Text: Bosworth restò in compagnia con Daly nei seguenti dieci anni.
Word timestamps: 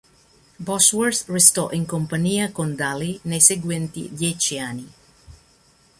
Bosworth 0.59 1.25
restò 1.27 1.69
in 1.69 1.85
compagnia 1.85 2.51
con 2.51 2.73
Daly 2.75 3.19
nei 3.25 3.39
seguenti 3.39 4.09
dieci 4.11 4.57
anni. 4.57 4.91